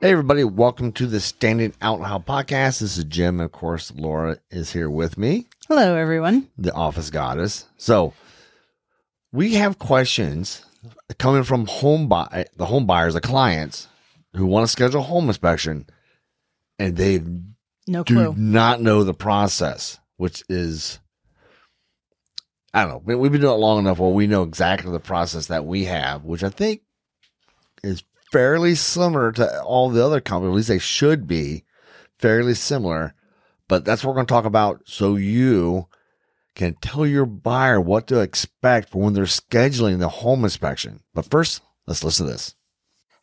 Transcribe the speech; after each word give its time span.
Hey, 0.00 0.12
everybody, 0.12 0.44
welcome 0.44 0.92
to 0.92 1.06
the 1.06 1.18
Standing 1.20 1.74
Out 1.82 2.00
How 2.02 2.18
podcast. 2.20 2.78
This 2.80 2.96
is 2.98 3.04
Jim. 3.04 3.40
Of 3.40 3.50
course, 3.50 3.92
Laura 3.96 4.38
is 4.50 4.72
here 4.72 4.88
with 4.88 5.18
me, 5.18 5.46
Hello, 5.66 5.96
everyone. 5.96 6.48
the 6.56 6.72
office 6.72 7.10
goddess. 7.10 7.66
So, 7.78 8.14
we 9.32 9.54
have 9.54 9.78
questions 9.80 10.64
coming 11.18 11.42
from 11.42 11.66
home 11.66 12.08
buy, 12.08 12.28
eh, 12.32 12.44
the 12.56 12.66
home 12.66 12.86
buyers, 12.86 13.14
the 13.14 13.20
clients 13.20 13.88
who 14.34 14.46
want 14.46 14.64
to 14.66 14.70
schedule 14.70 15.02
home 15.02 15.26
inspection, 15.28 15.86
and 16.78 16.96
they 16.96 17.20
No 17.88 18.04
do 18.04 18.14
clue. 18.14 18.34
not 18.36 18.80
know 18.80 19.02
the 19.02 19.14
process, 19.14 19.98
which 20.16 20.44
is, 20.48 21.00
I 22.72 22.82
don't 22.82 22.90
know. 22.92 23.02
We- 23.04 23.16
We've 23.16 23.32
been 23.32 23.40
doing 23.40 23.54
it 23.54 23.58
long 23.60 23.80
enough 23.80 23.98
where 23.98 24.10
we 24.10 24.28
know 24.28 24.44
exactly 24.44 24.92
the 24.92 25.00
process 25.00 25.46
that 25.48 25.66
we 25.66 25.86
have, 25.86 26.22
which 26.24 26.44
I 26.44 26.50
think 26.50 26.82
is 27.82 28.02
fairly 28.32 28.74
similar 28.74 29.32
to 29.32 29.62
all 29.62 29.90
the 29.90 30.04
other 30.04 30.20
companies. 30.20 30.52
At 30.52 30.56
least 30.56 30.68
they 30.68 30.78
should 30.78 31.26
be 31.26 31.64
fairly 32.18 32.54
similar. 32.54 33.14
But 33.68 33.84
that's 33.84 34.02
what 34.02 34.10
we're 34.10 34.16
going 34.16 34.26
to 34.26 34.32
talk 34.32 34.44
about 34.46 34.82
so 34.86 35.16
you 35.16 35.88
can 36.54 36.74
tell 36.74 37.06
your 37.06 37.26
buyer 37.26 37.80
what 37.80 38.06
to 38.08 38.20
expect 38.20 38.90
for 38.90 39.02
when 39.02 39.12
they're 39.12 39.24
scheduling 39.24 39.98
the 39.98 40.08
home 40.08 40.42
inspection. 40.42 41.00
But 41.14 41.30
first, 41.30 41.60
let's 41.86 42.02
listen 42.02 42.26
to 42.26 42.32
this. 42.32 42.54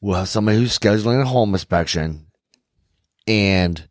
We'll 0.00 0.18
have 0.18 0.28
somebody 0.28 0.58
who's 0.58 0.76
scheduling 0.76 1.22
a 1.22 1.24
home 1.24 1.54
inspection 1.54 2.26
and 3.28 3.88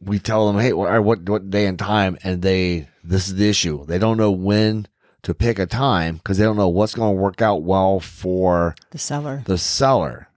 we 0.00 0.18
tell 0.18 0.48
them, 0.48 0.60
hey, 0.60 0.72
what, 0.72 1.04
what, 1.04 1.28
what 1.28 1.50
day 1.50 1.66
and 1.66 1.78
time? 1.78 2.18
And 2.24 2.42
they, 2.42 2.88
this 3.04 3.28
is 3.28 3.36
the 3.36 3.48
issue. 3.48 3.86
They 3.86 3.98
don't 3.98 4.16
know 4.16 4.32
when 4.32 4.88
to 5.22 5.34
pick 5.34 5.60
a 5.60 5.66
time 5.66 6.16
because 6.16 6.38
they 6.38 6.44
don't 6.44 6.56
know 6.56 6.68
what's 6.68 6.96
going 6.96 7.14
to 7.14 7.20
work 7.20 7.40
out 7.40 7.62
well 7.62 8.00
for 8.00 8.74
The 8.90 8.98
seller. 8.98 9.44
the 9.46 9.56
seller. 9.56 10.28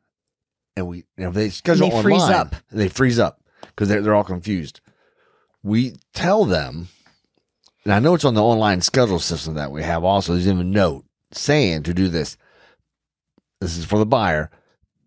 And 0.75 0.87
we, 0.87 0.97
you 1.17 1.23
know, 1.25 1.31
they 1.31 1.49
schedule 1.49 1.89
they 1.89 2.01
freeze 2.03 2.21
online, 2.21 2.35
up. 2.35 2.55
They 2.71 2.89
freeze 2.89 3.17
up 3.17 3.41
because 3.61 3.89
they're, 3.89 4.01
they're 4.03 4.13
all 4.13 4.23
confused. 4.23 4.79
We 5.63 5.95
tell 6.13 6.45
them, 6.45 6.89
and 7.85 7.93
I 7.93 7.99
know 7.99 8.15
it's 8.15 8.25
on 8.25 8.33
the 8.33 8.43
online 8.43 8.81
schedule 8.81 9.19
system 9.19 9.53
that 9.53 9.71
we 9.71 9.83
have 9.83 10.03
also. 10.03 10.33
There's 10.33 10.47
even 10.47 10.59
a 10.59 10.63
note 10.63 11.05
saying 11.31 11.83
to 11.83 11.93
do 11.93 12.09
this. 12.09 12.35
This 13.61 13.77
is 13.77 13.85
for 13.85 13.99
the 13.99 14.05
buyer. 14.05 14.49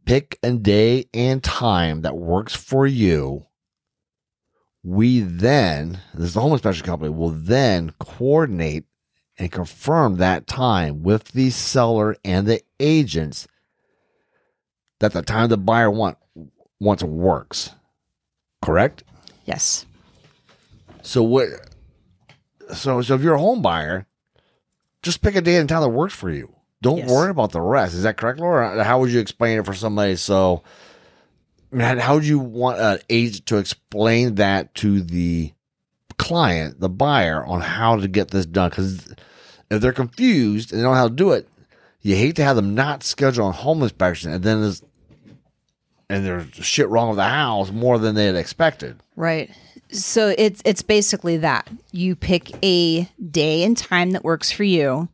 Pick 0.04 0.38
a 0.42 0.52
day 0.52 1.06
and 1.12 1.42
time 1.42 2.02
that 2.02 2.16
works 2.16 2.54
for 2.54 2.86
you. 2.86 3.46
We 4.84 5.20
then, 5.20 6.00
this 6.14 6.28
is 6.28 6.34
the 6.34 6.40
home 6.40 6.52
inspection 6.52 6.86
company, 6.86 7.10
will 7.10 7.30
then 7.30 7.92
coordinate 7.98 8.84
and 9.36 9.52
confirm 9.52 10.16
that 10.16 10.46
time 10.46 11.02
with 11.02 11.32
the 11.32 11.50
seller 11.50 12.16
and 12.24 12.46
the 12.46 12.62
agents 12.80 13.46
that 15.00 15.12
the 15.12 15.22
time 15.22 15.48
the 15.48 15.58
buyer 15.58 15.90
want 15.90 16.16
wants 16.80 17.02
works. 17.02 17.72
Correct? 18.62 19.02
Yes. 19.44 19.84
So 21.02 21.22
what 21.22 21.48
so 22.74 23.00
so 23.02 23.14
if 23.14 23.22
you're 23.22 23.34
a 23.34 23.38
home 23.40 23.62
buyer, 23.62 24.06
just 25.02 25.22
pick 25.22 25.34
a 25.36 25.40
day 25.40 25.56
and 25.56 25.68
time 25.68 25.82
that 25.82 25.88
works 25.88 26.14
for 26.14 26.30
you. 26.30 26.54
Don't 26.82 26.98
Yes. 26.98 27.10
worry 27.10 27.30
about 27.30 27.52
the 27.52 27.60
rest. 27.60 27.94
Is 27.94 28.04
that 28.04 28.16
correct, 28.16 28.38
Laura? 28.38 28.84
How 28.84 29.00
would 29.00 29.10
you 29.10 29.20
explain 29.20 29.58
it 29.58 29.66
for 29.66 29.74
somebody? 29.74 30.16
So 30.16 30.62
I 31.72 31.76
mean, 31.76 31.98
how 31.98 32.14
would 32.14 32.26
you 32.26 32.38
want 32.38 32.78
an 32.80 32.98
agent 33.10 33.46
to 33.46 33.58
explain 33.58 34.36
that 34.36 34.74
to 34.76 35.00
the 35.02 35.52
client, 36.18 36.80
the 36.80 36.88
buyer, 36.88 37.44
on 37.44 37.60
how 37.60 37.96
to 37.96 38.08
get 38.08 38.30
this 38.30 38.46
done? 38.46 38.70
Because 38.70 39.14
if 39.70 39.80
they're 39.80 39.92
confused 39.92 40.72
and 40.72 40.78
they 40.78 40.82
don't 40.82 40.92
know 40.92 40.98
how 40.98 41.08
to 41.08 41.14
do 41.14 41.32
it, 41.32 41.48
you 42.00 42.14
hate 42.16 42.36
to 42.36 42.44
have 42.44 42.56
them 42.56 42.74
not 42.74 43.02
schedule 43.02 43.48
a 43.48 43.52
home 43.52 43.82
inspection 43.82 44.32
and 44.32 44.42
then 44.42 44.62
there's 44.62 44.82
and 46.08 46.24
there's 46.24 46.54
shit 46.64 46.88
wrong 46.88 47.08
with 47.08 47.16
the 47.18 47.24
house 47.24 47.70
more 47.70 47.98
than 47.98 48.14
they 48.14 48.24
had 48.26 48.34
expected. 48.36 48.98
Right. 49.14 49.50
So 49.90 50.34
it's 50.36 50.60
it's 50.64 50.82
basically 50.82 51.38
that. 51.38 51.68
You 51.92 52.14
pick 52.14 52.52
a 52.64 53.04
day 53.30 53.64
and 53.64 53.76
time 53.76 54.10
that 54.12 54.24
works 54.24 54.50
for 54.50 54.64
you. 54.64 55.08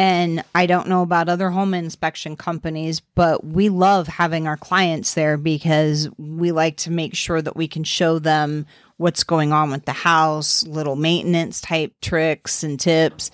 And 0.00 0.44
I 0.54 0.66
don't 0.66 0.88
know 0.88 1.02
about 1.02 1.28
other 1.28 1.50
home 1.50 1.74
inspection 1.74 2.36
companies, 2.36 3.00
but 3.00 3.44
we 3.44 3.68
love 3.68 4.06
having 4.06 4.46
our 4.46 4.56
clients 4.56 5.14
there 5.14 5.36
because 5.36 6.08
we 6.18 6.52
like 6.52 6.76
to 6.78 6.92
make 6.92 7.16
sure 7.16 7.42
that 7.42 7.56
we 7.56 7.66
can 7.66 7.82
show 7.82 8.20
them 8.20 8.64
what's 8.96 9.24
going 9.24 9.52
on 9.52 9.72
with 9.72 9.86
the 9.86 9.92
house, 9.92 10.64
little 10.66 10.94
maintenance 10.94 11.60
type 11.60 11.94
tricks 12.00 12.62
and 12.62 12.78
tips. 12.78 13.32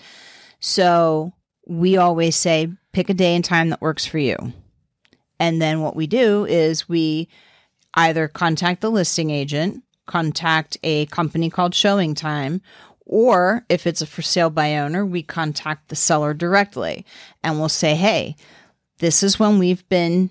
So 0.59 1.35
we 1.67 1.99
always 1.99 2.35
say 2.35 2.73
pick 2.93 3.11
a 3.11 3.15
day 3.15 3.37
and 3.37 3.45
time 3.45 3.69
that 3.69 3.83
works 3.83 4.07
for 4.07 4.19
you. 4.19 4.37
And 5.39 5.61
then 5.61 5.83
what 5.83 5.97
we 5.97 6.07
do 6.07 6.47
is 6.47 6.89
we 6.89 7.29
either 7.93 8.27
contact 8.27 8.81
the 8.81 8.91
listing 8.91 9.29
agent, 9.29 9.84
contact 10.07 10.77
a 10.83 11.07
company 11.07 11.51
called 11.51 11.73
ShowingTime, 11.73 12.61
or 13.07 13.65
if 13.69 13.87
it's 13.87 14.03
a 14.03 14.07
for 14.07 14.23
sale 14.23 14.51
by 14.51 14.77
owner, 14.77 15.05
we 15.05 15.23
contact 15.23 15.89
the 15.89 15.97
seller 15.97 16.35
directly 16.35 17.05
and 17.43 17.59
we'll 17.59 17.69
say, 17.69 17.95
hey, 17.95 18.37
this 18.99 19.23
is 19.23 19.39
when 19.39 19.59
we've 19.59 19.87
been 19.89 20.31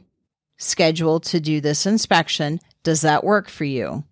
scheduled 0.57 1.23
to 1.23 1.39
do 1.39 1.61
this 1.61 1.85
inspection. 1.85 2.59
Does 2.83 3.01
that 3.01 3.23
work 3.23 3.49
for 3.49 3.65
you? 3.65 4.03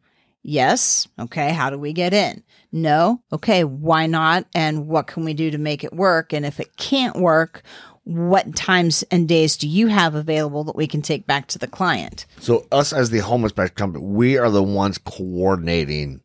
Yes. 0.44 1.08
Okay. 1.20 1.52
How 1.54 1.70
do 1.70 1.78
we 1.78 1.94
get 1.94 2.14
in? 2.14 2.44
No. 2.72 3.22
Okay. 3.32 3.64
Why 3.64 4.08
not? 4.08 4.46
And 4.56 4.88
what 4.88 5.08
can 5.08 5.24
we 5.24 5.34
do 5.34 5.52
to 5.52 5.58
make 5.58 5.84
it 5.84 5.94
work? 5.94 6.34
And 6.34 6.46
if 6.46 6.60
it 6.60 6.78
can't 6.78 7.16
work, 7.16 7.64
what 8.04 8.56
times 8.56 9.04
and 9.12 9.28
days 9.28 9.58
do 9.58 9.68
you 9.68 9.88
have 9.88 10.16
available 10.16 10.64
that 10.64 10.76
we 10.76 10.88
can 10.88 11.02
take 11.02 11.28
back 11.28 11.48
to 11.48 11.60
the 11.60 11.68
client? 11.68 12.26
So 12.40 12.66
us 12.72 12.94
as 12.94 13.10
the 13.10 13.20
home 13.20 13.44
inspection 13.44 13.76
company, 13.76 14.04
we 14.06 14.38
are 14.38 14.50
the 14.50 14.64
ones 14.64 14.98
coordinating 14.98 16.22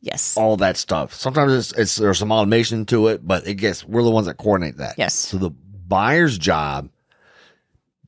Yes. 0.00 0.36
all 0.36 0.56
that 0.58 0.76
stuff. 0.76 1.12
Sometimes 1.12 1.52
it's, 1.52 1.72
it's 1.78 1.96
there's 1.96 2.18
some 2.18 2.32
automation 2.32 2.86
to 2.86 3.08
it, 3.08 3.26
but 3.26 3.46
it 3.46 3.54
gets 3.54 3.84
we're 3.84 4.02
the 4.02 4.10
ones 4.10 4.26
that 4.26 4.36
coordinate 4.38 4.76
that. 4.78 4.94
Yes. 4.96 5.14
So 5.14 5.36
the 5.36 5.50
buyer's 5.50 6.38
job, 6.38 6.88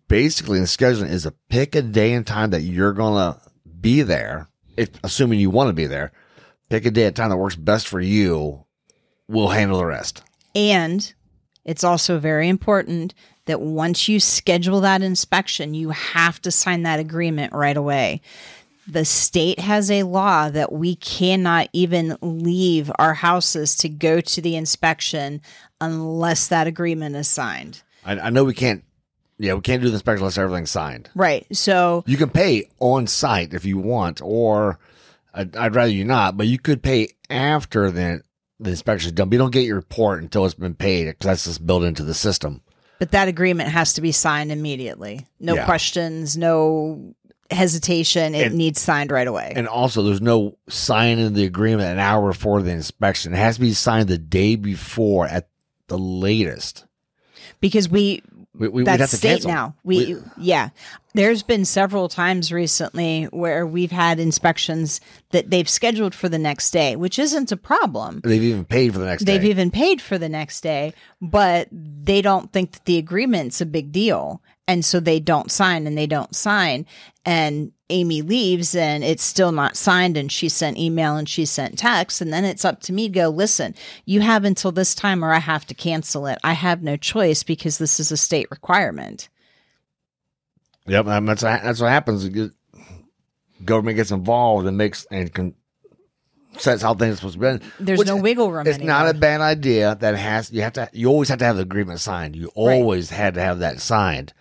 basically 0.08 0.58
in 0.58 0.64
scheduling, 0.64 1.10
is 1.10 1.24
to 1.24 1.32
pick 1.48 1.74
a 1.74 1.82
day 1.82 2.12
and 2.12 2.26
time 2.26 2.50
that 2.50 2.62
you're 2.62 2.92
gonna 2.92 3.40
be 3.80 4.02
there. 4.02 4.48
If 4.76 4.90
assuming 5.02 5.40
you 5.40 5.50
want 5.50 5.68
to 5.68 5.72
be 5.74 5.86
there, 5.86 6.12
pick 6.70 6.86
a 6.86 6.90
day 6.90 7.06
and 7.06 7.16
time 7.16 7.30
that 7.30 7.36
works 7.36 7.56
best 7.56 7.88
for 7.88 8.00
you. 8.00 8.64
We'll 9.26 9.48
handle 9.48 9.78
the 9.78 9.84
rest. 9.86 10.22
And 10.54 11.12
it's 11.68 11.84
also 11.84 12.18
very 12.18 12.48
important 12.48 13.12
that 13.44 13.60
once 13.60 14.08
you 14.08 14.20
schedule 14.20 14.80
that 14.80 15.02
inspection, 15.02 15.74
you 15.74 15.90
have 15.90 16.40
to 16.40 16.50
sign 16.50 16.82
that 16.84 16.98
agreement 16.98 17.52
right 17.52 17.76
away. 17.76 18.22
The 18.86 19.04
state 19.04 19.58
has 19.58 19.90
a 19.90 20.04
law 20.04 20.48
that 20.48 20.72
we 20.72 20.96
cannot 20.96 21.68
even 21.74 22.16
leave 22.22 22.90
our 22.98 23.12
houses 23.12 23.76
to 23.76 23.88
go 23.90 24.22
to 24.22 24.40
the 24.40 24.56
inspection 24.56 25.42
unless 25.78 26.48
that 26.48 26.66
agreement 26.66 27.16
is 27.16 27.28
signed. 27.28 27.82
I, 28.02 28.18
I 28.18 28.30
know 28.30 28.44
we 28.44 28.54
can't. 28.54 28.82
Yeah, 29.36 29.52
we 29.52 29.60
can't 29.60 29.82
do 29.82 29.88
the 29.88 29.94
inspection 29.94 30.22
unless 30.22 30.38
everything's 30.38 30.70
signed. 30.70 31.10
Right. 31.14 31.46
So, 31.54 32.02
You 32.06 32.16
can 32.16 32.30
pay 32.30 32.70
on 32.80 33.06
site 33.06 33.52
if 33.52 33.66
you 33.66 33.76
want, 33.76 34.22
or 34.22 34.78
I'd, 35.34 35.54
I'd 35.54 35.74
rather 35.74 35.92
you 35.92 36.06
not, 36.06 36.38
but 36.38 36.46
you 36.46 36.58
could 36.58 36.82
pay 36.82 37.10
after 37.28 37.90
the 37.90 38.22
the 38.60 38.70
inspection 38.70 39.08
is 39.08 39.12
done. 39.12 39.28
But 39.28 39.34
you 39.34 39.38
don't 39.38 39.52
get 39.52 39.64
your 39.64 39.76
report 39.76 40.22
until 40.22 40.44
it's 40.44 40.54
been 40.54 40.74
paid 40.74 41.06
because 41.06 41.26
that's 41.26 41.44
just 41.44 41.66
built 41.66 41.84
into 41.84 42.02
the 42.04 42.14
system. 42.14 42.62
But 42.98 43.12
that 43.12 43.28
agreement 43.28 43.68
has 43.70 43.92
to 43.94 44.00
be 44.00 44.10
signed 44.12 44.50
immediately. 44.50 45.26
No 45.38 45.54
Yeah. 45.54 45.64
questions, 45.64 46.36
no 46.36 47.14
hesitation. 47.50 48.34
It 48.34 48.48
And- 48.48 48.56
needs 48.56 48.80
signed 48.80 49.10
right 49.10 49.26
away. 49.26 49.52
And 49.56 49.68
also, 49.68 50.02
there's 50.02 50.20
no 50.20 50.58
signing 50.68 51.32
the 51.32 51.44
agreement 51.44 51.88
an 51.88 51.98
hour 51.98 52.28
before 52.32 52.60
the 52.62 52.72
inspection. 52.72 53.32
It 53.32 53.38
has 53.38 53.54
to 53.54 53.60
be 53.60 53.72
signed 53.72 54.08
the 54.08 54.18
day 54.18 54.56
before 54.56 55.26
at 55.26 55.48
the 55.86 55.98
latest. 55.98 56.84
because 57.60 57.88
we 57.88 58.22
We, 58.54 58.68
we, 58.68 58.84
have 58.86 59.08
state 59.08 59.44
now. 59.44 59.76
We, 59.84 60.16
yeah. 60.36 60.70
There's 61.14 61.42
been 61.42 61.64
several 61.64 62.08
times 62.08 62.50
recently 62.50 63.24
where 63.24 63.66
we've 63.66 63.92
had 63.92 64.18
inspections 64.18 65.00
that 65.30 65.50
they've 65.50 65.68
scheduled 65.68 66.14
for 66.14 66.28
the 66.28 66.38
next 66.38 66.70
day, 66.70 66.96
which 66.96 67.18
isn't 67.18 67.52
a 67.52 67.56
problem. 67.56 68.20
They've 68.24 68.42
even 68.42 68.64
paid 68.64 68.92
for 68.94 68.98
the 68.98 69.06
next 69.06 69.24
They've 69.24 69.40
day. 69.40 69.48
even 69.48 69.70
paid 69.70 70.00
for 70.00 70.18
the 70.18 70.28
next 70.28 70.62
day, 70.62 70.92
but 71.20 71.68
they 71.72 72.22
don't 72.22 72.52
think 72.52 72.72
that 72.72 72.84
the 72.84 72.98
agreement's 72.98 73.60
a 73.60 73.66
big 73.66 73.92
deal. 73.92 74.42
And 74.68 74.84
so 74.84 75.00
they 75.00 75.18
don't 75.18 75.50
sign 75.50 75.86
and 75.86 75.98
they 75.98 76.06
don't 76.06 76.36
sign. 76.36 76.86
And 77.24 77.72
Amy 77.88 78.20
leaves 78.20 78.74
and 78.76 79.02
it's 79.02 79.24
still 79.24 79.50
not 79.50 79.76
signed. 79.78 80.18
And 80.18 80.30
she 80.30 80.50
sent 80.50 80.76
email 80.76 81.16
and 81.16 81.26
she 81.26 81.46
sent 81.46 81.78
text. 81.78 82.20
And 82.20 82.30
then 82.32 82.44
it's 82.44 82.66
up 82.66 82.80
to 82.82 82.92
me 82.92 83.08
to 83.08 83.12
go, 83.14 83.28
listen, 83.30 83.74
you 84.04 84.20
have 84.20 84.44
until 84.44 84.70
this 84.70 84.94
time 84.94 85.24
or 85.24 85.32
I 85.32 85.38
have 85.38 85.66
to 85.66 85.74
cancel 85.74 86.26
it. 86.26 86.38
I 86.44 86.52
have 86.52 86.82
no 86.82 86.96
choice 86.98 87.42
because 87.42 87.78
this 87.78 87.98
is 87.98 88.12
a 88.12 88.16
state 88.18 88.50
requirement. 88.50 89.30
Yep, 90.86 91.06
and 91.06 91.28
that's 91.28 91.42
that's 91.42 91.80
what 91.80 91.90
happens. 91.90 92.28
Government 93.64 93.96
gets 93.96 94.10
involved 94.10 94.66
and 94.66 94.78
makes 94.78 95.06
and 95.10 95.32
can 95.32 95.54
sets 96.56 96.82
how 96.82 96.94
things 96.94 97.14
are 97.14 97.16
supposed 97.16 97.40
to 97.40 97.58
be. 97.58 97.66
There's 97.80 97.98
Which 97.98 98.08
no 98.08 98.16
wiggle 98.16 98.50
room 98.50 98.66
It's 98.66 98.76
anymore. 98.78 99.00
not 99.00 99.08
a 99.08 99.14
bad 99.14 99.40
idea. 99.40 99.96
That 100.00 100.16
has 100.16 100.50
you 100.50 100.62
have 100.62 100.72
to. 100.74 100.88
You 100.92 101.08
always 101.08 101.28
have 101.28 101.38
to 101.40 101.44
have 101.44 101.56
the 101.56 101.62
agreement 101.62 102.00
signed. 102.00 102.36
You 102.36 102.50
always 102.54 103.10
had 103.10 103.34
to 103.34 103.40
have 103.40 103.58
that 103.58 103.80
signed. 103.80 104.32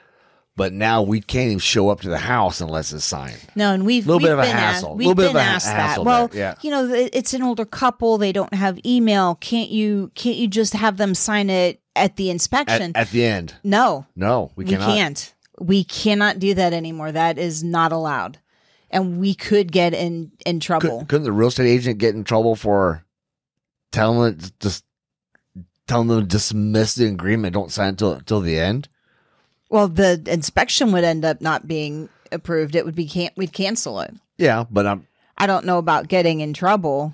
But 0.58 0.74
now 0.74 1.04
we 1.04 1.22
can't 1.22 1.46
even 1.46 1.60
show 1.60 1.90
up 1.90 2.02
to 2.02 2.10
the 2.10 2.18
house 2.18 2.62
unless 2.62 2.92
it's 2.92 3.06
signed. 3.06 3.38
No, 3.56 3.74
and 3.74 3.86
we've 3.86 4.08
Little 4.08 4.18
we've 4.18 4.26
bit 4.26 4.34
of 4.34 4.40
a 4.40 4.42
been 4.42 4.52
hassle. 4.56 4.90
Asked, 4.90 4.98
Little 4.98 4.98
we've 4.98 5.16
bit 5.16 5.28
been 5.28 5.30
of 5.30 5.36
a 5.36 5.40
asked 5.40 5.66
that. 5.68 5.74
hassle 5.76 6.04
Well, 6.04 6.32
yeah. 6.34 6.56
you 6.62 6.72
know, 6.72 6.92
it's 6.92 7.36
an 7.36 7.44
older 7.44 7.64
couple. 7.64 8.18
They 8.18 8.32
don't 8.32 8.56
have 8.56 8.80
email. 8.84 9.36
Can't 9.36 9.70
you? 9.70 10.12
Can't 10.16 10.36
you 10.36 10.48
just 10.48 10.74
have 10.74 10.98
them 10.98 11.14
sign 11.14 11.52
it 11.52 11.80
at 11.96 12.16
the 12.16 12.32
inspection? 12.32 12.92
at 12.96 13.12
the 13.12 13.24
end, 13.24 13.54
no, 13.64 14.08
no, 14.16 14.52
we 14.56 14.66
we, 14.66 14.72
can't. 14.76 15.36
We 15.60 15.84
cannot 15.84 16.40
do 16.40 16.56
that 16.56 16.74
anymore. 16.74 17.12
That 17.12 17.38
is 17.38 17.64
not 17.64 17.92
allowed, 17.92 18.40
and 18.90 19.20
we 19.20 19.36
could 19.36 19.72
get 19.72 19.94
in 19.94 20.32
in 20.44 20.60
trouble. 20.60 21.02
Could, 21.02 21.08
couldn't 21.10 21.26
the 21.26 21.32
real 21.32 21.50
estate 21.50 21.70
agent 21.70 22.00
get 22.00 22.16
in 22.16 22.24
trouble 22.24 22.56
for 22.56 23.06
telling 23.92 24.34
it 24.34 24.52
just 24.60 24.84
telling 25.88 26.08
them 26.08 26.22
to 26.22 26.26
dismiss 26.26 26.96
the 26.96 27.06
agreement? 27.06 27.54
Don't 27.54 27.72
sign 27.72 27.90
until 27.90 28.14
until 28.14 28.42
the 28.42 28.58
end. 28.58 28.90
Well, 29.70 29.88
the 29.88 30.22
inspection 30.28 30.92
would 30.92 31.04
end 31.04 31.26
up 31.26 31.42
not 31.42 31.68
being 31.68 32.10
approved. 32.32 32.76
It 32.76 32.86
would 32.86 32.96
be 32.96 33.08
can't 33.08 33.36
we'd 33.38 33.54
cancel 33.54 34.00
it. 34.02 34.14
Yeah, 34.38 34.66
but 34.70 34.86
I'm 34.88 35.08
I 35.38 35.46
don't 35.48 35.66
know 35.66 35.78
about 35.78 36.08
getting 36.08 36.40
in 36.42 36.54
trouble, 36.54 37.14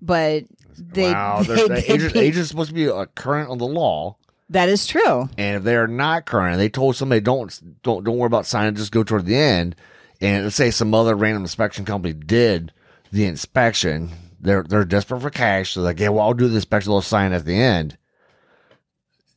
but 0.00 0.44
they, 0.76 1.12
wow. 1.12 1.42
they, 1.46 1.54
they're- 1.54 1.68
The 1.68 1.92
agent, 1.92 2.12
be- 2.14 2.20
agent's 2.20 2.48
supposed 2.50 2.70
to 2.70 2.74
be 2.74 2.88
uh, 2.88 3.06
current 3.14 3.50
on 3.50 3.58
the 3.58 3.66
law. 3.66 4.16
that 4.50 4.68
is 4.68 4.86
true. 4.86 5.28
And 5.38 5.56
if 5.58 5.62
they're 5.64 5.86
not 5.88 6.26
current, 6.26 6.56
they 6.58 6.68
told 6.68 6.96
somebody 6.96 7.20
don't 7.20 7.58
don't 7.82 8.04
don't 8.04 8.16
worry 8.18 8.26
about 8.26 8.46
signing, 8.46 8.74
just 8.74 8.92
go 8.92 9.02
toward 9.04 9.26
the 9.26 9.36
end. 9.36 9.76
And 10.20 10.44
let's 10.44 10.56
say 10.56 10.70
some 10.70 10.94
other 10.94 11.14
random 11.16 11.42
inspection 11.42 11.84
company 11.84 12.14
did 12.14 12.72
the 13.10 13.26
inspection, 13.26 14.10
they're 14.40 14.62
they're 14.62 14.84
desperate 14.84 15.20
for 15.20 15.30
cash, 15.30 15.72
so 15.72 15.82
like, 15.82 16.00
yeah, 16.00 16.08
well, 16.08 16.24
I'll 16.24 16.32
do 16.34 16.48
the 16.48 16.54
inspection, 16.56 16.90
they'll 16.92 17.02
sign 17.02 17.32
at 17.32 17.44
the 17.44 17.54
end. 17.56 17.98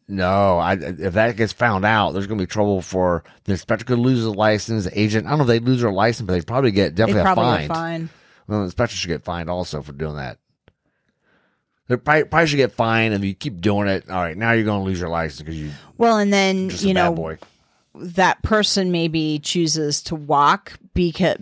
No, 0.07 0.59
I 0.59 0.73
if 0.73 1.13
that 1.13 1.35
gets 1.35 1.51
found 1.51 1.83
out, 1.83 2.11
there's 2.11 2.27
going 2.27 2.37
to 2.37 2.43
be 2.43 2.47
trouble 2.47 2.81
for 2.81 3.23
the 3.45 3.53
inspector 3.53 3.85
could 3.85 3.97
lose 3.97 4.19
his 4.19 4.27
license. 4.27 4.83
The 4.85 4.99
agent, 4.99 5.25
I 5.25 5.31
don't 5.31 5.39
know 5.39 5.43
if 5.45 5.47
they 5.47 5.59
lose 5.59 5.81
their 5.81 5.91
license, 5.91 6.27
but 6.27 6.33
they 6.33 6.41
probably 6.41 6.71
get 6.71 6.93
definitely 6.93 7.21
a 7.21 7.23
probably 7.23 7.43
fine. 7.43 7.67
fine. 7.67 8.09
Well, 8.47 8.59
the 8.59 8.65
inspector 8.65 8.95
should 8.95 9.07
get 9.07 9.23
fined 9.23 9.49
also 9.49 9.81
for 9.81 9.93
doing 9.93 10.17
that. 10.17 10.37
They 11.87 11.97
probably, 11.97 12.25
probably 12.25 12.47
should 12.47 12.57
get 12.57 12.73
fined 12.73 13.15
if 13.15 13.23
you 13.23 13.33
keep 13.33 13.61
doing 13.61 13.87
it. 13.87 14.09
All 14.09 14.21
right, 14.21 14.37
now 14.37 14.51
you're 14.51 14.63
going 14.63 14.81
to 14.81 14.85
lose 14.85 14.99
your 14.99 15.09
license 15.09 15.41
because 15.41 15.59
you 15.59 15.71
Well, 15.97 16.17
and 16.17 16.31
then 16.31 16.69
a 16.69 16.73
you 16.73 16.93
bad 16.93 17.09
know 17.09 17.13
boy. 17.13 17.37
That 18.00 18.42
person 18.44 18.92
maybe 18.92 19.39
chooses 19.39 20.01
to 20.03 20.15
walk 20.15 20.74
because 20.94 21.38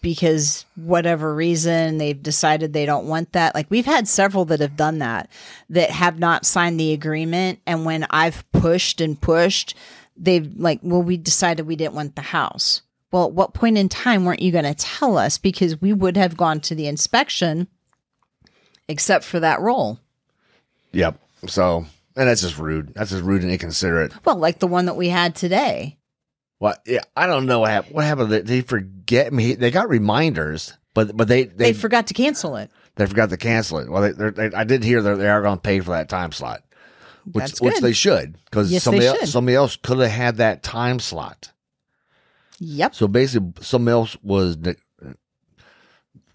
because 0.00 0.64
whatever 0.74 1.34
reason 1.34 1.98
they've 1.98 2.22
decided 2.22 2.72
they 2.72 2.86
don't 2.86 3.06
want 3.06 3.32
that. 3.32 3.54
Like 3.54 3.70
we've 3.70 3.86
had 3.86 4.08
several 4.08 4.44
that 4.46 4.60
have 4.60 4.76
done 4.76 4.98
that 4.98 5.30
that 5.70 5.90
have 5.90 6.18
not 6.18 6.46
signed 6.46 6.78
the 6.78 6.92
agreement, 6.92 7.60
and 7.66 7.84
when 7.84 8.06
I've 8.10 8.50
pushed 8.52 9.00
and 9.00 9.20
pushed, 9.20 9.74
they've 10.16 10.50
like, 10.56 10.80
well, 10.82 11.02
we 11.02 11.16
decided 11.16 11.66
we 11.66 11.76
didn't 11.76 11.94
want 11.94 12.16
the 12.16 12.22
house. 12.22 12.82
Well, 13.12 13.26
at 13.26 13.32
what 13.32 13.54
point 13.54 13.78
in 13.78 13.88
time 13.88 14.24
weren't 14.24 14.42
you 14.42 14.52
going 14.52 14.64
to 14.64 14.74
tell 14.74 15.16
us? 15.16 15.38
Because 15.38 15.80
we 15.80 15.92
would 15.92 16.16
have 16.16 16.36
gone 16.36 16.60
to 16.60 16.74
the 16.74 16.88
inspection, 16.88 17.68
except 18.88 19.24
for 19.24 19.40
that 19.40 19.60
role. 19.60 20.00
Yep. 20.92 21.18
So, 21.46 21.86
and 22.16 22.28
that's 22.28 22.40
just 22.42 22.58
rude. 22.58 22.92
That's 22.94 23.10
just 23.10 23.22
rude 23.24 23.42
and 23.42 23.50
inconsiderate. 23.52 24.12
Well, 24.24 24.36
like 24.36 24.58
the 24.58 24.66
one 24.66 24.86
that 24.86 24.96
we 24.96 25.08
had 25.08 25.34
today. 25.34 25.98
Well, 26.58 26.74
yeah, 26.86 27.00
I 27.16 27.26
don't 27.26 27.46
know 27.46 27.60
what 27.60 27.70
happened. 27.70 27.94
What 27.94 28.04
happened? 28.04 28.30
They, 28.32 28.40
they 28.40 28.60
forget 28.62 29.32
me. 29.32 29.54
They 29.54 29.70
got 29.70 29.88
reminders, 29.90 30.72
but 30.94 31.14
but 31.16 31.28
they 31.28 31.44
They, 31.44 31.64
they 31.66 31.72
forgot 31.74 32.06
to 32.08 32.14
cancel 32.14 32.56
it. 32.56 32.70
they 32.94 33.04
forgot 33.06 33.28
to 33.30 33.36
cancel 33.36 33.78
it. 33.78 33.90
Well, 33.90 34.02
they, 34.02 34.12
they're- 34.12 34.52
I 34.56 34.64
did 34.64 34.82
hear 34.82 35.02
that 35.02 35.16
they 35.16 35.28
are 35.28 35.42
going 35.42 35.58
to 35.58 35.60
pay 35.62 35.80
for 35.80 35.90
that 35.90 36.08
time 36.08 36.32
slot, 36.32 36.62
which 37.30 37.58
which 37.58 37.80
they 37.80 37.92
should 37.92 38.38
because 38.46 38.72
Yes, 38.72 38.82
they 38.84 38.84
somebody 38.84 39.06
else, 39.06 39.18
should. 39.20 39.28
somebody 39.28 39.54
else 39.54 39.76
could 39.76 39.98
have 39.98 40.10
had 40.10 40.36
that 40.38 40.62
time 40.62 40.98
slot. 40.98 41.52
Yep. 42.58 42.94
So 42.94 43.06
basically, 43.06 43.52
somebody 43.60 43.92
else 43.92 44.16
was 44.22 44.56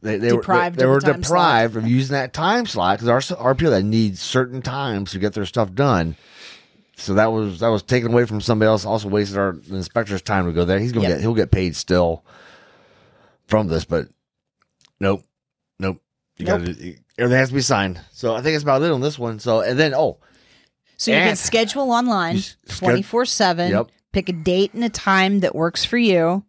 they, 0.01 0.17
they 0.17 0.29
Deprived 0.29 0.77
were 0.77 0.79
they, 0.79 0.85
of 0.85 0.89
were 0.89 0.99
the 0.99 1.13
deprived 1.21 1.75
of 1.77 1.87
using 1.87 2.13
that 2.13 2.33
time 2.33 2.65
slot 2.65 2.99
because 2.99 3.27
there 3.27 3.37
are, 3.39 3.53
people 3.55 3.71
that 3.71 3.83
need 3.83 4.17
certain 4.17 4.61
times 4.61 5.11
to 5.11 5.19
get 5.19 5.33
their 5.33 5.45
stuff 5.45 5.73
done. 5.73 6.15
So 6.95 7.13
that 7.15 7.31
was 7.31 7.59
that 7.61 7.69
was 7.69 7.83
taken 7.83 8.11
away 8.11 8.25
from 8.25 8.41
somebody 8.41 8.67
else. 8.67 8.85
Also 8.85 9.07
wasted 9.09 9.37
our 9.37 9.55
inspector's 9.69 10.21
time 10.21 10.45
to 10.45 10.51
go 10.51 10.65
there. 10.65 10.79
He's 10.79 10.91
gonna 10.91 11.07
Yep. 11.07 11.17
get 11.17 11.21
he'll 11.21 11.33
get 11.33 11.51
paid 11.51 11.75
still 11.75 12.23
from 13.47 13.67
this, 13.67 13.85
but 13.85 14.07
nope, 14.99 15.23
nope. 15.79 16.01
You 16.37 16.45
Nope. 16.45 16.59
gotta 16.61 16.71
everything 17.17 17.37
has 17.39 17.49
to 17.49 17.55
be 17.55 17.61
signed. 17.61 17.99
So 18.11 18.35
I 18.35 18.41
think 18.41 18.55
it's 18.55 18.63
about 18.63 18.81
it 18.83 18.91
on 18.91 19.01
this 19.01 19.17
one. 19.19 19.39
So 19.39 19.61
and 19.61 19.77
then 19.79 19.93
oh 19.95 20.17
So 20.97 21.11
you 21.11 21.17
can 21.17 21.31
ah. 21.31 21.35
schedule 21.35 21.91
online 21.91 22.35
You 22.35 22.39
s- 22.39 22.55
sched- 22.67 22.79
twenty 22.79 23.01
four 23.01 23.25
seven. 23.25 23.71
Yep. 23.71 23.87
Pick 24.13 24.29
a 24.29 24.33
date 24.33 24.73
and 24.73 24.83
a 24.83 24.89
time 24.89 25.39
that 25.39 25.55
works 25.55 25.85
for 25.85 25.97
you. 25.97 26.43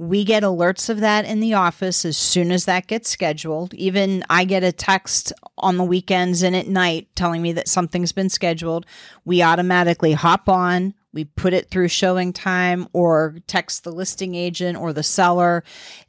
We 0.00 0.24
get 0.24 0.42
alerts 0.42 0.88
of 0.88 1.00
that 1.00 1.26
in 1.26 1.40
the 1.40 1.52
office 1.52 2.06
as 2.06 2.16
soon 2.16 2.52
as 2.52 2.64
that 2.64 2.86
gets 2.86 3.10
scheduled. 3.10 3.74
Even 3.74 4.24
I 4.30 4.46
get 4.46 4.64
a 4.64 4.72
text 4.72 5.30
on 5.58 5.76
the 5.76 5.84
weekends 5.84 6.42
and 6.42 6.56
at 6.56 6.68
night 6.68 7.08
telling 7.14 7.42
me 7.42 7.52
that 7.52 7.68
something's 7.68 8.10
been 8.10 8.30
scheduled. 8.30 8.86
We 9.26 9.42
automatically 9.42 10.12
hop 10.12 10.48
on, 10.48 10.94
we 11.12 11.24
put 11.24 11.52
it 11.52 11.68
through 11.68 11.88
ShowingTime 11.88 12.88
or 12.94 13.36
text 13.46 13.84
the 13.84 13.92
listing 13.92 14.34
agent 14.34 14.78
or 14.78 14.94
the 14.94 15.02
seller. 15.02 15.64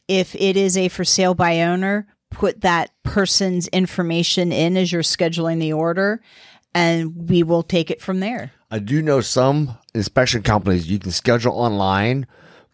If 0.07 0.35
it 0.35 0.55
is 0.55 0.77
a 0.77 0.87
for 0.87 1.03
sale 1.03 1.33
by 1.33 1.61
owner, 1.61 2.07
put 2.29 2.61
that 2.61 2.91
person's 3.03 3.67
information 3.67 4.53
in 4.53 4.77
as 4.77 4.93
you're 4.93 5.01
scheduling 5.01 5.59
the 5.59 5.73
order 5.73 6.21
and 6.73 7.29
we 7.29 7.43
will 7.43 7.61
take 7.61 7.91
it 7.91 8.01
from 8.01 8.21
there. 8.21 8.53
I 8.71 8.79
do 8.79 9.01
know 9.01 9.19
some 9.19 9.77
inspection 9.93 10.43
companies 10.43 10.89
you 10.89 10.97
can 10.97 11.11
schedule 11.11 11.51
online, 11.51 12.25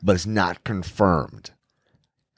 but 0.07 0.15
it's 0.15 0.25
not 0.25 0.63
confirmed. 0.63 1.51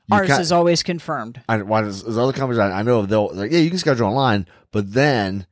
You 0.08 0.18
Ours 0.18 0.40
is 0.40 0.52
always 0.52 0.82
confirmed. 0.82 1.40
I, 1.48 1.62
why 1.62 1.84
there's, 1.84 2.02
there's 2.02 2.18
other 2.18 2.34
companies 2.34 2.58
I, 2.58 2.72
I 2.72 2.82
know 2.82 3.02
of, 3.02 3.10
they'll 3.10 3.32
like, 3.32 3.52
yeah, 3.52 3.60
you 3.60 3.70
can 3.70 3.78
schedule 3.78 4.08
online, 4.08 4.48
but 4.72 4.94
then 4.94 5.46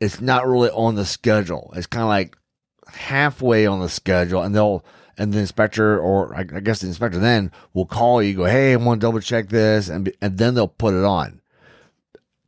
it's 0.00 0.20
not 0.20 0.48
really 0.48 0.70
on 0.70 0.96
the 0.96 1.04
schedule. 1.04 1.72
It's 1.76 1.86
kind 1.86 2.02
of 2.02 2.08
like 2.08 2.36
halfway 2.88 3.66
on 3.66 3.78
the 3.78 3.88
schedule, 3.88 4.42
and 4.42 4.52
they'll 4.52 4.84
and 5.16 5.32
the 5.32 5.38
inspector 5.38 5.96
or 5.96 6.34
I, 6.34 6.40
I 6.40 6.58
guess 6.58 6.80
the 6.80 6.88
inspector 6.88 7.20
then 7.20 7.52
will 7.72 7.86
call 7.86 8.20
you, 8.20 8.34
go, 8.34 8.46
hey, 8.46 8.72
I 8.72 8.76
want 8.76 9.00
to 9.00 9.06
double 9.06 9.20
check 9.20 9.48
this, 9.48 9.88
and 9.88 10.06
be, 10.06 10.14
and 10.20 10.38
then 10.38 10.54
they'll 10.54 10.66
put 10.66 10.92
it 10.92 11.04
on. 11.04 11.40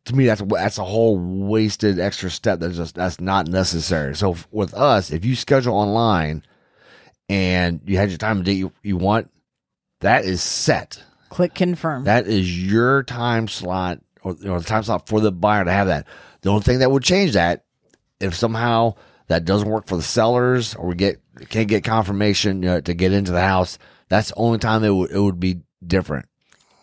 To 0.07 0.17
me, 0.17 0.27
that's 0.27 0.41
a, 0.41 0.47
that's 0.47 0.79
a 0.79 0.85
whole 0.85 1.17
wasted 1.17 2.01
extra 2.01 2.29
step. 2.29 2.59
That's 2.59 2.77
just 2.77 2.97
that's 2.97 3.21
not 3.21 3.47
necessary. 3.47 4.17
So 4.17 4.35
with 4.51 4.75
us, 4.75 5.13
if 5.13 5.25
you 5.25 5.37
schedule 5.37 5.77
online 5.77 6.43
and 7.29 7.81
you 7.85 7.97
had 7.97 8.11
your 8.11 8.19
time 8.19 8.39
and 8.39 8.47
date 8.47 8.55
you, 8.55 8.73
you 8.83 8.97
want, 8.97 9.31
that 10.01 10.25
is 10.25 10.43
set. 10.43 11.03
Click 11.31 11.55
confirm. 11.55 12.05
That 12.05 12.27
is 12.27 12.65
your 12.67 13.03
time 13.05 13.49
slot 13.49 14.01
or, 14.23 14.33
or 14.33 14.61
the 14.61 14.67
time 14.67 14.83
slot 14.83 15.09
for 15.09 15.21
the 15.21 15.33
buyer 15.33 15.65
to 15.65 15.73
have 15.73 15.87
that. 15.87 16.07
The 16.43 16.51
only 16.51 16.63
thing 16.63 16.81
that 16.81 16.91
would 16.91 17.05
change 17.05 17.33
that 17.33 17.65
if 18.21 18.35
somehow 18.35 18.95
that 19.29 19.45
doesn't 19.45 19.69
work 19.69 19.87
for 19.87 19.97
the 19.97 20.03
sellers 20.03 20.75
or 20.75 20.89
we 20.89 20.95
get 20.95 21.21
can't 21.49 21.69
get 21.69 21.85
confirmation 21.85 22.63
you 22.63 22.69
know, 22.69 22.81
to 22.81 22.95
get 22.95 23.13
into 23.13 23.33
the 23.33 23.41
house, 23.41 23.79
that's 24.09 24.29
the 24.29 24.35
only 24.37 24.59
time 24.59 24.85
it 24.85 24.91
would 24.91 25.11
it 25.11 25.19
would 25.19 25.41
be 25.41 25.61
different. 25.85 26.27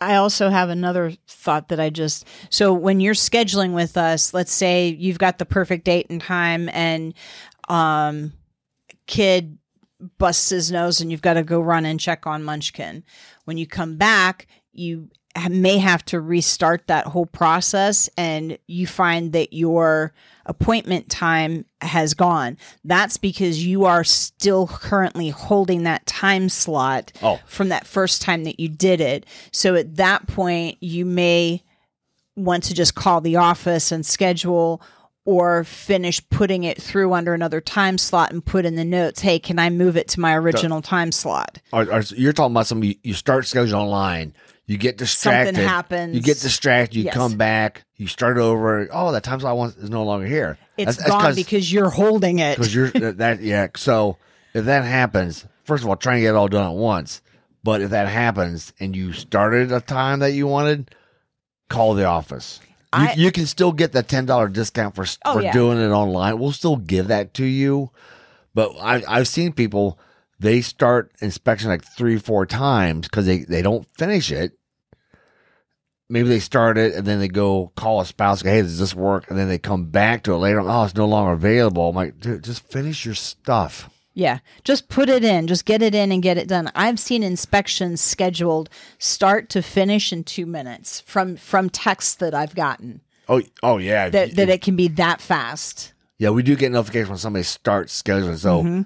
I 0.01 0.15
also 0.15 0.49
have 0.49 0.69
another 0.69 1.11
thought 1.27 1.69
that 1.69 1.79
I 1.79 1.89
just 1.89 2.25
so 2.49 2.73
when 2.73 2.99
you're 2.99 3.13
scheduling 3.13 3.73
with 3.73 3.97
us, 3.97 4.33
let's 4.33 4.53
say 4.53 4.87
you've 4.87 5.19
got 5.19 5.37
the 5.37 5.45
perfect 5.45 5.85
date 5.85 6.07
and 6.09 6.21
time 6.21 6.69
and 6.69 7.13
um 7.67 8.33
kid 9.05 9.57
busts 10.17 10.49
his 10.49 10.71
nose 10.71 11.01
and 11.01 11.11
you've 11.11 11.21
got 11.21 11.33
to 11.33 11.43
go 11.43 11.59
run 11.59 11.85
and 11.85 11.99
check 11.99 12.25
on 12.27 12.43
Munchkin. 12.43 13.03
When 13.45 13.57
you 13.57 13.67
come 13.67 13.97
back, 13.97 14.47
you 14.71 15.09
may 15.49 15.77
have 15.77 16.03
to 16.05 16.19
restart 16.19 16.87
that 16.87 17.05
whole 17.07 17.25
process 17.25 18.09
and 18.17 18.57
you 18.67 18.87
find 18.87 19.31
that 19.33 19.53
your 19.53 20.13
appointment 20.45 21.09
time 21.09 21.65
has 21.81 22.13
gone. 22.13 22.57
That's 22.83 23.17
because 23.17 23.63
you 23.65 23.85
are 23.85 24.03
still 24.03 24.67
currently 24.67 25.29
holding 25.29 25.83
that 25.83 26.05
time 26.05 26.49
slot 26.49 27.11
Oh. 27.21 27.39
from 27.45 27.69
that 27.69 27.85
first 27.85 28.21
time 28.21 28.43
that 28.45 28.59
you 28.59 28.67
did 28.69 28.99
it. 29.01 29.25
So 29.51 29.75
at 29.75 29.95
that 29.97 30.27
point, 30.27 30.77
you 30.81 31.05
may 31.05 31.63
want 32.35 32.63
to 32.63 32.73
just 32.73 32.95
call 32.95 33.21
the 33.21 33.35
office 33.35 33.91
and 33.91 34.05
schedule 34.05 34.81
or 35.29 35.63
finish 35.63 36.27
putting 36.29 36.63
it 36.63 36.81
through 36.81 37.13
under 37.13 37.35
another 37.35 37.61
time 37.61 37.99
slot 37.99 38.31
and 38.31 38.43
put 38.43 38.65
in 38.65 38.75
the 38.75 38.83
notes, 38.83 39.21
hey, 39.21 39.37
can 39.37 39.59
I 39.59 39.69
move 39.69 39.95
it 39.95 40.07
to 40.09 40.19
my 40.19 40.35
original 40.35 40.81
time 40.81 41.11
slot? 41.11 41.59
Or, 41.71 41.83
or 41.93 42.01
you're 42.01 42.33
talking 42.33 42.53
about 42.53 42.65
something 42.65 42.89
you, 42.89 42.95
you 43.03 43.13
start 43.13 43.45
scheduling 43.45 43.73
online. 43.73 44.33
You 44.65 44.77
get 44.77 44.97
distracted. 44.97 45.55
Something 45.55 45.67
happens. 45.69 46.15
You 46.15 46.21
get 46.23 46.39
distracted. 46.39 46.97
You 46.97 47.03
Yes. 47.05 47.13
come 47.13 47.37
back. 47.37 47.83
You 47.97 48.07
start 48.07 48.37
over. 48.39 48.87
Oh, 48.91 49.11
that 49.11 49.23
time 49.23 49.39
slot 49.39 49.55
one 49.57 49.73
is 49.79 49.89
no 49.91 50.03
longer 50.03 50.25
here. 50.25 50.57
It's 50.77 50.95
That's- 50.95 50.97
that's 50.97 51.09
gone 51.09 51.21
'cause- 51.21 51.35
because 51.35 51.71
you're 51.71 51.89
holding 51.91 52.39
it. 52.39 52.57
because 52.57 52.73
you're 52.73 52.89
that 52.89 53.41
yeah. 53.41 53.67
So 53.75 54.17
if 54.55 54.65
that 54.65 54.83
happens, 54.83 55.45
first 55.63 55.83
of 55.83 55.89
all, 55.89 55.95
try 55.95 56.13
and 56.15 56.21
get 56.23 56.29
it 56.29 56.35
all 56.35 56.47
done 56.47 56.65
at 56.65 56.75
once. 56.75 57.21
But 57.63 57.81
if 57.81 57.91
that 57.91 58.07
happens 58.07 58.73
and 58.79 58.95
you 58.95 59.13
started 59.13 59.71
a 59.71 59.81
time 59.81 60.19
that 60.19 60.31
you 60.33 60.47
wanted, 60.47 60.95
call 61.69 61.93
the 61.93 62.05
office. 62.05 62.59
You, 62.97 63.07
you 63.25 63.31
can 63.31 63.45
still 63.45 63.71
get 63.71 63.91
the 63.91 64.01
ten 64.03 64.25
dollar 64.25 64.47
discount 64.47 64.95
for 64.95 65.05
Oh, 65.25 65.33
for 65.35 65.41
yeah. 65.43 65.51
doing 65.53 65.77
it 65.79 65.89
online. 65.89 66.39
We'll 66.39 66.51
still 66.51 66.77
give 66.77 67.07
that 67.09 67.33
to 67.35 67.45
you. 67.45 67.91
But 68.55 68.71
I, 68.81 69.03
I've 69.07 69.27
seen 69.27 69.53
people 69.53 69.99
they 70.39 70.61
start 70.61 71.11
inspection 71.21 71.69
like 71.69 71.83
three 71.83 72.17
four 72.17 72.45
times 72.45 73.07
because 73.07 73.25
they 73.25 73.39
they 73.39 73.61
don't 73.61 73.85
finish 73.97 74.31
it. 74.31 74.53
Maybe 76.11 76.29
they 76.29 76.39
start 76.39 76.79
it 76.79 76.95
and 76.95 77.05
then 77.05 77.19
they 77.19 77.27
go 77.27 77.71
call 77.75 78.01
a 78.01 78.05
spouse. 78.05 78.41
Hey, 78.41 78.61
does 78.63 78.79
this 78.79 78.95
work? 78.95 79.29
And 79.29 79.37
then 79.37 79.47
they 79.47 79.59
come 79.59 79.85
back 79.91 80.23
to 80.23 80.33
it 80.33 80.37
later. 80.37 80.59
Oh, 80.61 80.83
it's 80.83 80.95
no 80.95 81.05
longer 81.05 81.33
available. 81.33 81.89
I'm 81.89 81.95
like, 81.95 82.19
dude, 82.19 82.43
just 82.43 82.67
finish 82.71 83.05
your 83.05 83.13
stuff. 83.13 83.89
Yeah, 84.19 84.39
just 84.65 84.89
put 84.89 85.07
it 85.07 85.23
in, 85.23 85.47
just 85.47 85.63
get 85.63 85.81
it 85.81 85.95
in 85.95 86.11
and 86.11 86.21
get 86.21 86.37
it 86.37 86.49
done. 86.49 86.69
I've 86.75 86.99
seen 86.99 87.23
inspections 87.23 88.01
scheduled 88.01 88.69
start 88.97 89.47
to 89.51 89.61
finish 89.61 90.11
in 90.11 90.25
two 90.25 90.45
minutes 90.45 90.99
from 91.01 91.37
from 91.37 91.69
texts 91.69 92.15
that 92.15 92.33
I've 92.35 92.53
gotten 92.53 92.99
Oh, 93.29 93.41
oh 93.63 93.77
yeah, 93.77 94.09
that 94.09 94.35
that 94.35 94.49
it 94.49 94.61
can 94.61 94.75
be 94.75 94.89
that 94.89 95.21
fast. 95.21 95.93
yeah. 96.17 96.31
We 96.31 96.43
do 96.43 96.55
get 96.57 96.71
notification 96.73 97.09
when 97.09 97.17
somebody 97.17 97.43
starts 97.43 98.01
scheduling. 98.01 98.37
So 98.37 98.83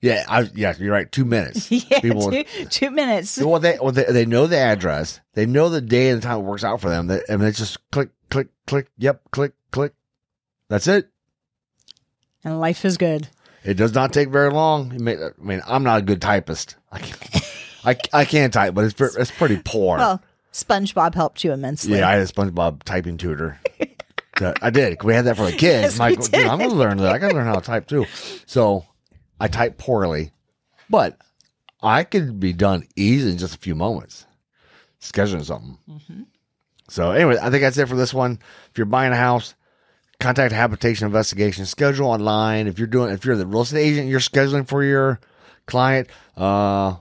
yeah, 0.00 0.24
I 0.28 0.50
yeah, 0.54 0.74
you're 0.78 0.92
right. 0.92 1.10
Two 1.12 1.24
minutes. 1.24 1.68
Mm-hmm. 1.68 1.86
Yeah, 1.92 2.00
People- 2.00 2.30
two, 2.32 2.44
two 2.68 2.90
minutes. 2.90 3.38
well, 3.38 3.60
they 3.60 3.78
well 3.80 3.92
they, 3.92 4.04
they 4.04 4.26
know 4.26 4.46
the 4.48 4.58
address. 4.58 5.20
They 5.34 5.46
know 5.46 5.68
the 5.68 5.80
day 5.80 6.08
and 6.10 6.20
the 6.20 6.26
time 6.26 6.38
it 6.40 6.42
works 6.44 6.64
out 6.64 6.80
for 6.80 6.90
them. 6.90 7.06
They, 7.06 7.20
and 7.28 7.40
they 7.40 7.52
just 7.52 7.78
click, 7.92 8.08
click, 8.28 8.48
click. 8.66 8.88
Yep, 8.98 9.30
click, 9.30 9.52
click. 9.70 9.92
That's 10.68 10.88
it. 10.88 11.10
And 12.42 12.58
life 12.60 12.84
is 12.84 12.96
good. 12.98 13.28
It 13.64 13.74
does 13.74 13.94
not 13.94 14.12
take 14.12 14.28
very 14.28 14.50
long. 14.50 14.92
May- 15.02 15.16
I 15.16 15.30
mean, 15.38 15.62
I'm 15.66 15.82
not 15.82 15.98
a 16.00 16.02
good 16.02 16.20
typist. 16.20 16.76
I 16.92 16.98
can't, 17.00 17.44
I, 17.84 17.96
I 18.20 18.24
can 18.24 18.50
type, 18.50 18.74
but 18.74 18.84
it's 18.84 18.94
pre- 18.94 19.08
it's 19.18 19.30
pretty 19.30 19.60
poor. 19.64 19.96
Well, 19.98 20.22
SpongeBob 20.52 21.14
helped 21.14 21.42
you 21.44 21.52
immensely. 21.52 21.98
yeah, 21.98 22.08
I 22.08 22.12
had 22.12 22.22
a 22.22 22.26
SpongeBob 22.26 22.82
typing 22.84 23.16
tutor. 23.16 23.58
That- 24.38 24.62
I 24.62 24.70
did. 24.70 25.02
We 25.02 25.14
had 25.14 25.24
that 25.26 25.36
for 25.36 25.46
the 25.46 25.52
kids. 25.56 25.98
Yes, 25.98 25.98
like, 25.98 26.20
dude, 26.20 26.34
I'm 26.46 26.58
going 26.58 26.70
to 26.70 26.76
learn 26.76 26.98
that. 26.98 27.12
I 27.12 27.18
got 27.18 27.30
to 27.30 27.34
learn 27.36 27.46
how 27.46 27.54
to 27.54 27.60
type 27.60 27.86
too. 27.86 28.06
So 28.46 28.84
I 29.40 29.48
type 29.48 29.78
poorly, 29.78 30.32
but 30.90 31.16
I 31.82 32.04
could 32.04 32.38
be 32.40 32.52
done 32.52 32.86
easy 32.96 33.30
in 33.30 33.38
just 33.38 33.54
a 33.54 33.58
few 33.58 33.74
moments 33.74 34.26
scheduling 35.00 35.44
something. 35.44 35.78
Mm-hmm. 35.88 36.22
So 36.88 37.12
anyway, 37.12 37.36
I 37.40 37.50
think 37.50 37.62
that's 37.62 37.78
it 37.78 37.88
for 37.88 37.96
this 37.96 38.12
one. 38.14 38.38
If 38.70 38.78
you're 38.78 38.86
buying 38.86 39.12
a 39.12 39.16
house, 39.16 39.54
contact 40.20 40.52
Habitation 40.52 41.06
Investigation. 41.06 41.66
Schedule 41.66 42.06
online. 42.06 42.66
If 42.66 42.78
you're 42.78 42.88
doing, 42.88 43.12
if 43.12 43.24
you're 43.24 43.36
the 43.36 43.46
real 43.46 43.62
estate 43.62 43.80
agent, 43.80 44.08
you're 44.08 44.20
scheduling 44.20 44.66
for 44.66 44.82
your 44.82 45.20
client. 45.66 46.08
Uh, 46.36 46.96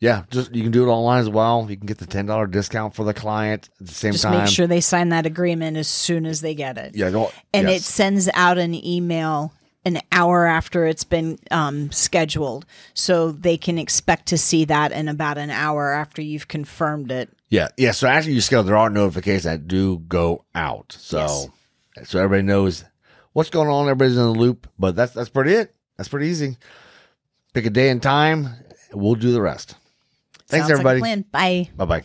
yeah, 0.00 0.24
just 0.30 0.54
you 0.54 0.62
can 0.62 0.72
do 0.72 0.84
it 0.84 0.90
online 0.90 1.20
as 1.20 1.28
well. 1.28 1.66
You 1.68 1.76
can 1.76 1.86
get 1.86 1.98
the 1.98 2.06
ten 2.06 2.26
dollar 2.26 2.46
discount 2.46 2.94
for 2.94 3.04
the 3.04 3.14
client 3.14 3.68
at 3.80 3.86
the 3.86 3.94
same 3.94 4.12
Just 4.12 4.24
time. 4.24 4.32
Just 4.32 4.42
make 4.42 4.54
sure 4.54 4.66
they 4.66 4.80
sign 4.80 5.10
that 5.10 5.26
agreement 5.26 5.76
as 5.76 5.88
soon 5.88 6.26
as 6.26 6.40
they 6.40 6.54
get 6.54 6.76
it. 6.76 6.96
Yeah, 6.96 7.10
don't, 7.10 7.32
and 7.54 7.68
yes. 7.68 7.80
it 7.80 7.84
sends 7.84 8.28
out 8.34 8.58
an 8.58 8.74
email 8.74 9.52
an 9.84 10.00
hour 10.12 10.46
after 10.46 10.86
it's 10.86 11.04
been 11.04 11.38
um, 11.50 11.90
scheduled 11.90 12.64
so 12.94 13.32
they 13.32 13.56
can 13.56 13.78
expect 13.78 14.26
to 14.26 14.38
see 14.38 14.64
that 14.64 14.92
in 14.92 15.08
about 15.08 15.38
an 15.38 15.50
hour 15.50 15.92
after 15.92 16.22
you've 16.22 16.48
confirmed 16.48 17.10
it 17.10 17.30
Yeah, 17.48 17.68
yeah. 17.76 17.90
So 17.90 18.06
after 18.06 18.30
you 18.30 18.40
schedule, 18.40 18.64
there 18.64 18.76
are 18.76 18.90
notifications 18.90 19.44
that 19.44 19.66
do 19.66 19.98
go 19.98 20.44
out. 20.54 20.96
So, 20.98 21.52
so 22.04 22.18
everybody 22.18 22.42
knows 22.46 22.84
what's 23.32 23.50
going 23.50 23.68
on. 23.68 23.84
Everybody's 23.84 24.16
in 24.16 24.22
the 24.22 24.30
loop. 24.30 24.68
But 24.78 24.96
that's 24.96 25.12
that's 25.12 25.28
pretty 25.28 25.52
it. 25.52 25.74
That's 25.96 26.08
pretty 26.08 26.28
easy. 26.28 26.56
Pick 27.54 27.66
a 27.66 27.70
day 27.70 27.90
and 27.90 28.02
time. 28.02 28.48
We'll 28.92 29.14
do 29.14 29.32
the 29.32 29.42
rest. 29.42 29.74
Thanks, 30.48 30.68
Sounds 30.68 30.70
like 30.84 30.94
everybody. 30.94 31.00
plan. 31.00 31.24
bye 31.30 31.70
bye 31.76 31.84
bye. 31.84 32.04